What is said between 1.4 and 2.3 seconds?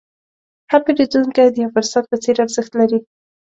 د یو فرصت په